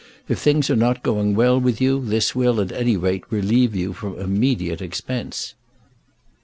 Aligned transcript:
If 0.27 0.39
things 0.39 0.71
are 0.71 0.75
not 0.75 1.03
going 1.03 1.35
well 1.35 1.59
with 1.59 1.79
you, 1.79 2.03
this 2.03 2.33
will, 2.33 2.59
at 2.59 2.71
any 2.71 2.97
rate, 2.97 3.23
relieve 3.29 3.75
you 3.75 3.93
from 3.93 4.17
immediate 4.17 4.81
expense." 4.81 5.53